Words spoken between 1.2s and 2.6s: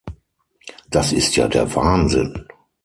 ja der Wahnsinn.